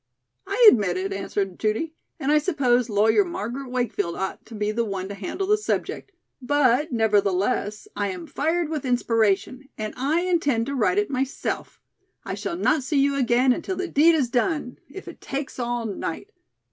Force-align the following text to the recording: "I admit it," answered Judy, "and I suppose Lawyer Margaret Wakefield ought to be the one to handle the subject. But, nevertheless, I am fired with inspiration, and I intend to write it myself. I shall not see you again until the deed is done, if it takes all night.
"I 0.47 0.67
admit 0.67 0.97
it," 0.97 1.13
answered 1.13 1.59
Judy, 1.59 1.93
"and 2.19 2.31
I 2.31 2.39
suppose 2.39 2.89
Lawyer 2.89 3.23
Margaret 3.23 3.69
Wakefield 3.69 4.15
ought 4.15 4.43
to 4.47 4.55
be 4.55 4.71
the 4.71 4.83
one 4.83 5.07
to 5.09 5.13
handle 5.13 5.45
the 5.45 5.59
subject. 5.59 6.11
But, 6.41 6.91
nevertheless, 6.91 7.87
I 7.95 8.07
am 8.07 8.25
fired 8.25 8.69
with 8.69 8.83
inspiration, 8.83 9.69
and 9.77 9.93
I 9.95 10.21
intend 10.21 10.65
to 10.65 10.75
write 10.75 10.97
it 10.97 11.11
myself. 11.11 11.79
I 12.25 12.33
shall 12.33 12.57
not 12.57 12.81
see 12.81 12.99
you 12.99 13.13
again 13.15 13.53
until 13.53 13.75
the 13.75 13.87
deed 13.87 14.15
is 14.15 14.31
done, 14.31 14.79
if 14.89 15.07
it 15.07 15.21
takes 15.21 15.59
all 15.59 15.85
night. 15.85 16.31